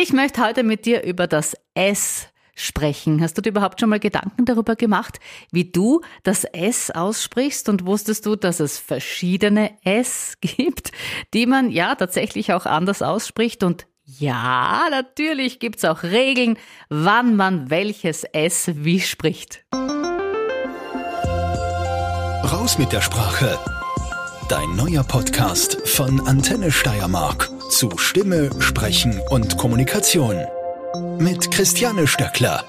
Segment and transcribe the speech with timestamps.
[0.00, 3.20] Ich möchte heute mit dir über das S sprechen.
[3.20, 5.18] Hast du dir überhaupt schon mal Gedanken darüber gemacht,
[5.50, 10.92] wie du das S aussprichst und wusstest du, dass es verschiedene S gibt,
[11.34, 16.58] die man ja tatsächlich auch anders ausspricht und ja, natürlich gibt's auch Regeln,
[16.88, 19.64] wann man welches S wie spricht.
[22.44, 23.58] Raus mit der Sprache.
[24.48, 30.38] Dein neuer Podcast von Antenne Steiermark zu Stimme, Sprechen und Kommunikation.
[31.18, 32.64] Mit Christiane Stöckler.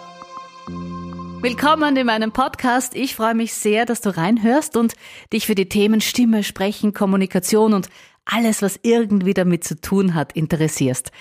[1.41, 2.95] Willkommen in meinem Podcast.
[2.95, 4.95] Ich freue mich sehr, dass du reinhörst und
[5.31, 7.89] dich für die Themen Stimme, Sprechen, Kommunikation und
[8.25, 11.11] alles, was irgendwie damit zu tun hat, interessierst.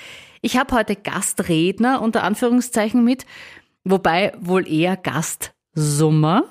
[0.43, 3.27] Ich habe heute Gastredner unter Anführungszeichen mit,
[3.85, 6.45] wobei wohl eher Gastsummer.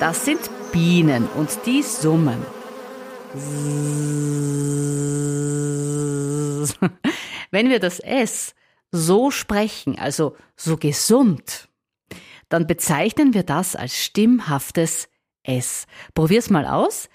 [0.00, 2.61] Das sind Bienen und die summen.
[7.50, 8.54] Wenn wir das S
[8.90, 11.70] so sprechen, also so gesummt,
[12.50, 15.08] dann bezeichnen wir das als stimmhaftes
[15.42, 15.86] S.
[16.14, 17.08] Probier's mal aus.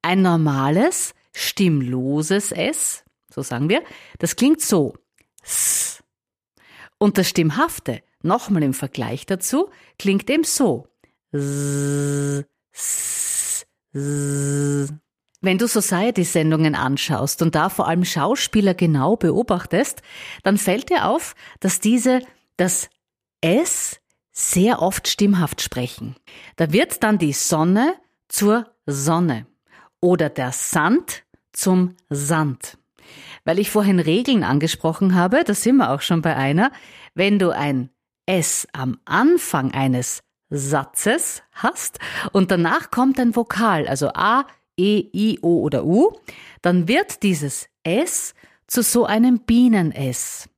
[0.00, 3.82] Ein normales, stimmloses S, so sagen wir,
[4.18, 4.94] das klingt so.
[6.98, 10.88] Und das Stimmhafte, nochmal im Vergleich dazu, klingt eben so.
[15.40, 20.02] Wenn du Society-Sendungen anschaust und da vor allem Schauspieler genau beobachtest,
[20.42, 22.20] dann fällt dir auf, dass diese
[22.56, 22.88] das
[23.40, 24.00] S
[24.32, 26.16] sehr oft stimmhaft sprechen.
[26.56, 27.94] Da wird dann die Sonne
[28.28, 29.46] zur Sonne
[30.00, 32.78] oder der Sand zum Sand.
[33.44, 36.72] Weil ich vorhin Regeln angesprochen habe, da sind wir auch schon bei einer,
[37.14, 37.90] wenn du ein
[38.26, 41.98] S am Anfang eines Satzes hast
[42.32, 46.12] und danach kommt ein Vokal, also A, E, I, O oder U,
[46.62, 48.34] dann wird dieses S
[48.66, 50.48] zu so einem Bienen-S.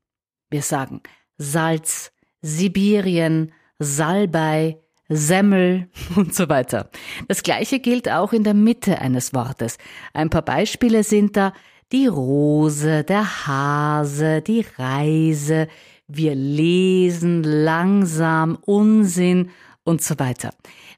[0.51, 1.03] Wir sagen
[1.37, 2.13] Salz,
[2.43, 4.79] Sibirien, Salbei,
[5.09, 6.91] Semmel und so weiter.
[7.29, 9.79] Das gleiche gilt auch in der Mitte eines Wortes.
[10.13, 11.53] Ein paar Beispiele sind da
[11.93, 15.69] die Rose, der Hase, die Reise,
[16.07, 19.51] wir lesen langsam, Unsinn
[19.85, 20.51] und so weiter.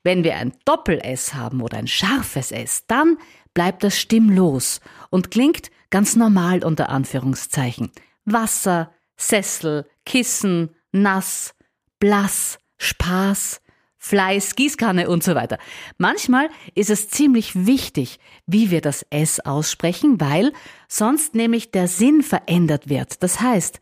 [0.02, 3.18] Wenn wir ein Doppel-S haben oder ein scharfes S, dann
[3.54, 4.80] bleibt das stimmlos
[5.10, 7.90] und klingt ganz normal unter Anführungszeichen.
[8.24, 11.54] Wasser, Sessel, Kissen, nass,
[11.98, 13.60] blass, Spaß,
[14.02, 15.58] Fleiß, Gießkanne und so weiter.
[15.98, 20.52] Manchmal ist es ziemlich wichtig, wie wir das S aussprechen, weil
[20.88, 23.22] sonst nämlich der Sinn verändert wird.
[23.22, 23.78] Das heißt,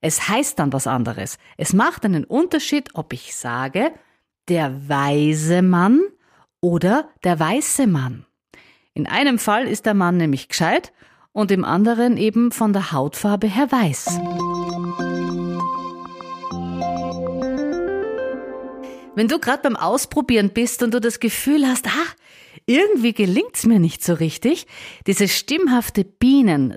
[0.00, 1.38] es heißt dann was anderes.
[1.56, 3.92] Es macht einen Unterschied, ob ich sage,
[4.48, 6.00] der weise Mann
[6.60, 8.26] oder der weiße Mann.
[8.92, 10.92] In einem Fall ist der Mann nämlich gescheit
[11.30, 14.18] und im anderen eben von der Hautfarbe her weiß.
[19.20, 22.06] Wenn du gerade beim Ausprobieren bist und du das Gefühl hast, ah,
[22.64, 24.66] irgendwie gelingt's mir nicht so richtig,
[25.06, 26.74] diese stimmhafte Bienen,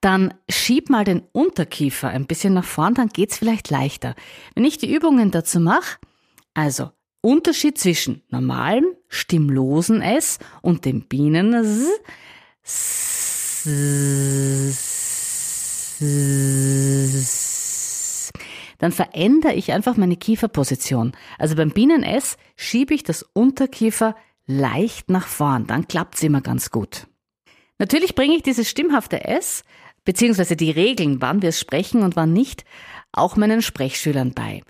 [0.00, 4.14] dann schieb mal den Unterkiefer ein bisschen nach vorn, dann geht's vielleicht leichter.
[4.54, 5.98] Wenn ich die Übungen dazu mache,
[6.54, 6.90] also
[7.20, 11.52] Unterschied zwischen normalem, stimmlosen S und dem Bienen
[18.80, 21.12] dann verändere ich einfach meine Kieferposition.
[21.38, 26.70] Also beim Bienen S schiebe ich das Unterkiefer leicht nach vorn, dann klappt's immer ganz
[26.70, 27.06] gut.
[27.78, 29.62] Natürlich bringe ich dieses stimmhafte S,
[30.04, 32.64] beziehungsweise die Regeln, wann wir es sprechen und wann nicht,
[33.12, 34.62] auch meinen Sprechschülern bei.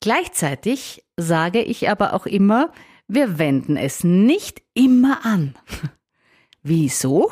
[0.00, 2.72] Gleichzeitig sage ich aber auch immer,
[3.08, 5.54] wir wenden es nicht immer an.
[6.62, 7.30] Wieso?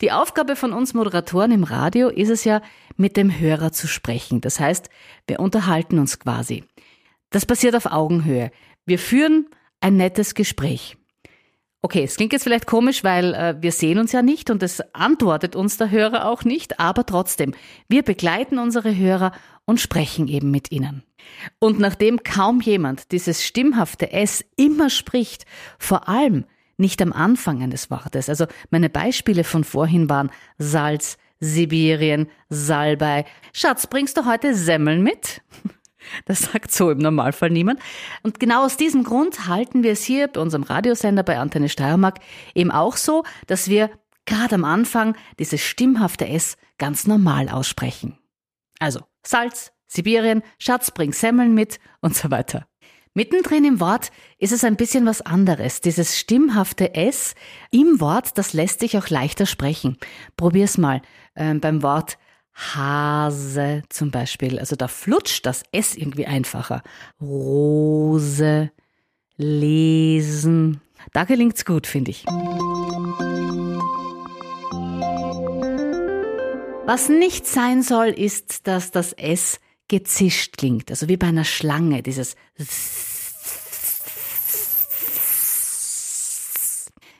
[0.00, 2.60] Die Aufgabe von uns Moderatoren im Radio ist es ja,
[2.98, 4.42] mit dem Hörer zu sprechen.
[4.42, 4.90] Das heißt,
[5.26, 6.64] wir unterhalten uns quasi.
[7.30, 8.50] Das passiert auf Augenhöhe.
[8.84, 9.46] Wir führen
[9.80, 10.96] ein nettes Gespräch.
[11.80, 14.82] Okay, es klingt jetzt vielleicht komisch, weil äh, wir sehen uns ja nicht und es
[14.94, 17.54] antwortet uns der Hörer auch nicht, aber trotzdem,
[17.88, 19.30] wir begleiten unsere Hörer
[19.64, 21.04] und sprechen eben mit ihnen.
[21.60, 25.46] Und nachdem kaum jemand dieses stimmhafte S immer spricht,
[25.78, 26.46] vor allem
[26.78, 33.24] nicht am Anfang eines Wortes, also meine Beispiele von vorhin waren Salz, Sibirien, Salbei.
[33.52, 35.42] Schatz, bringst du heute Semmeln mit?
[36.24, 37.80] Das sagt so im Normalfall niemand.
[38.22, 42.20] Und genau aus diesem Grund halten wir es hier bei unserem Radiosender bei Antenne Steiermark
[42.54, 43.90] eben auch so, dass wir
[44.24, 48.16] gerade am Anfang dieses stimmhafte S ganz normal aussprechen.
[48.78, 52.66] Also Salz, Sibirien, Schatz, bring Semmeln mit und so weiter.
[53.18, 55.80] Mittendrin im Wort ist es ein bisschen was anderes.
[55.80, 57.34] Dieses stimmhafte S
[57.72, 59.98] im Wort, das lässt sich auch leichter sprechen.
[60.36, 61.02] Probier's mal
[61.34, 62.16] äh, beim Wort
[62.54, 64.60] Hase zum Beispiel.
[64.60, 66.84] Also da flutscht das S irgendwie einfacher.
[67.20, 68.70] Rose,
[69.36, 70.80] lesen.
[71.12, 72.24] Da gelingt's gut, finde ich.
[76.86, 82.02] Was nicht sein soll, ist, dass das S gezischt klingt, also wie bei einer Schlange,
[82.02, 82.36] dieses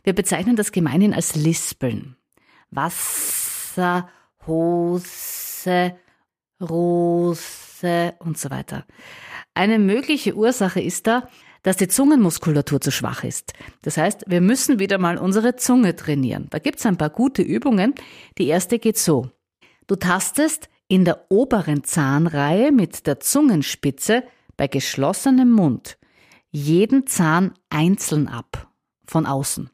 [0.05, 2.17] Wir bezeichnen das gemeinhin als Lispeln.
[2.71, 4.09] Wasser,
[4.47, 5.97] Hose,
[6.61, 8.87] Rose und so weiter.
[9.53, 11.29] Eine mögliche Ursache ist da,
[11.63, 13.53] dass die Zungenmuskulatur zu schwach ist.
[13.83, 16.47] Das heißt, wir müssen wieder mal unsere Zunge trainieren.
[16.51, 17.95] Da gibt's ein paar gute Übungen.
[18.39, 19.31] Die erste geht so.
[19.87, 24.25] Du tastest in der oberen Zahnreihe mit der Zungenspitze
[24.57, 25.99] bei geschlossenem Mund
[26.51, 28.73] jeden Zahn einzeln ab,
[29.07, 29.71] von außen.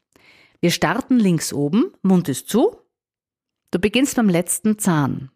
[0.59, 2.77] Wir starten links oben, Mund ist zu.
[3.71, 5.31] Du beginnst beim letzten Zahn.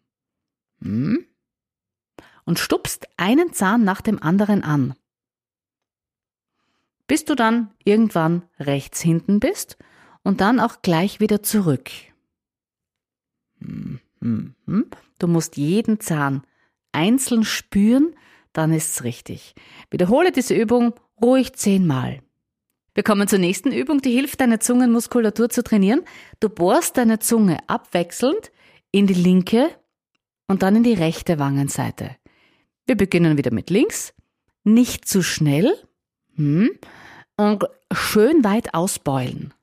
[0.80, 1.26] Hm?
[2.44, 4.94] Und stupst einen Zahn nach dem anderen an.
[7.06, 9.76] Bis du dann irgendwann rechts hinten bist
[10.22, 11.90] und dann auch gleich wieder zurück.
[13.60, 14.86] Hm, hm, hm.
[15.18, 16.42] Du musst jeden Zahn
[16.92, 18.14] einzeln spüren,
[18.52, 19.54] dann ist's richtig.
[19.90, 22.20] Wiederhole diese Übung ruhig zehnmal.
[22.94, 26.02] Wir kommen zur nächsten Übung, die hilft, deine Zungenmuskulatur zu trainieren.
[26.40, 28.50] Du bohrst deine Zunge abwechselnd
[28.90, 29.70] in die linke
[30.48, 32.16] und dann in die rechte Wangenseite.
[32.86, 34.12] Wir beginnen wieder mit links,
[34.64, 35.72] nicht zu schnell
[36.34, 36.70] hm,
[37.36, 39.54] und schön weit ausbeulen.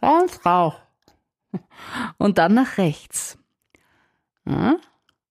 [0.00, 0.80] Ganz rauch.
[2.18, 3.38] Und dann nach rechts.
[4.48, 4.76] Ja,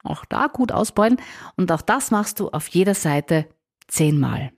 [0.03, 1.17] auch da gut ausbeulen
[1.55, 3.47] und auch das machst du auf jeder Seite
[3.87, 4.51] zehnmal.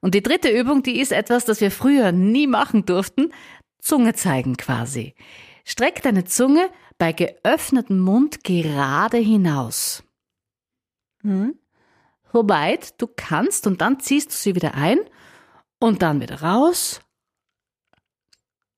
[0.00, 3.32] Und die dritte Übung, die ist etwas, das wir früher nie machen durften.
[3.78, 5.14] Zunge zeigen quasi.
[5.64, 6.68] Streck deine Zunge
[6.98, 10.04] bei geöffnetem Mund gerade hinaus.
[11.22, 11.58] Hm?
[12.32, 14.98] Du kannst und dann ziehst du sie wieder ein
[15.78, 17.00] und dann wieder raus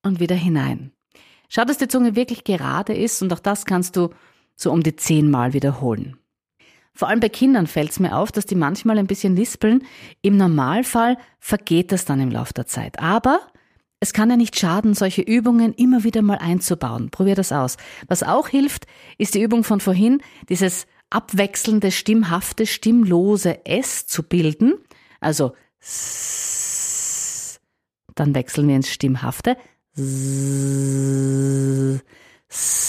[0.03, 0.93] und wieder hinein.
[1.49, 4.11] Schau, dass die Zunge wirklich gerade ist und auch das kannst du
[4.57, 6.17] so um die zehnmal wiederholen.
[6.97, 9.85] Vor allem bei Kindern fällt es mir auf, dass die manchmal ein bisschen lispeln.
[10.23, 12.99] Im Normalfall vergeht das dann im Laufe der Zeit.
[12.99, 13.41] Aber
[14.01, 17.11] es kann ja nicht schaden, solche Übungen immer wieder mal einzubauen.
[17.11, 17.77] Probier das aus.
[18.09, 18.87] Was auch hilft,
[19.19, 24.75] ist die Übung von vorhin, dieses abwechselnde, stimmhafte, stimmlose S zu bilden.
[25.21, 27.61] Also S,
[28.15, 29.59] dann wechseln wir ins Stimmhafte.
[29.97, 30.05] S,
[32.49, 32.86] S,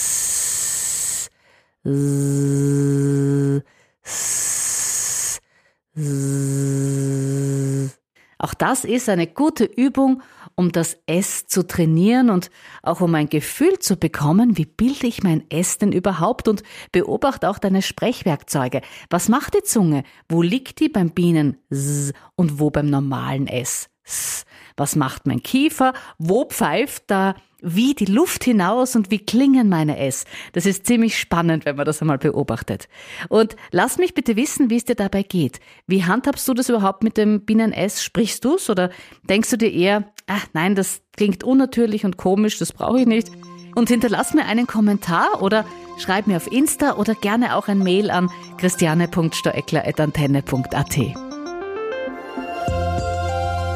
[8.38, 10.22] auch das ist eine gute Übung,
[10.54, 12.50] um das S zu trainieren und
[12.82, 16.62] auch um ein Gefühl zu bekommen, wie bilde ich mein S denn überhaupt und
[16.92, 18.82] beobachte auch deine Sprechwerkzeuge.
[19.10, 20.04] Was macht die Zunge?
[20.28, 23.88] Wo liegt die beim Bienen S und wo beim normalen S?
[24.04, 24.44] S.
[24.78, 25.92] Was macht mein Kiefer?
[26.18, 30.26] Wo pfeift da wie die Luft hinaus und wie klingen meine S.
[30.52, 32.88] Das ist ziemlich spannend, wenn man das einmal beobachtet.
[33.28, 35.58] Und lass mich bitte wissen, wie es dir dabei geht.
[35.86, 38.04] Wie handhabst du das überhaupt mit dem Binnen S?
[38.04, 38.90] Sprichst du's oder
[39.28, 43.32] denkst du dir eher, ach nein, das klingt unnatürlich und komisch, das brauche ich nicht?
[43.74, 45.64] Und hinterlass mir einen Kommentar oder
[45.98, 51.27] schreib mir auf Insta oder gerne auch ein Mail an christiane.stoeckler.antenne.at.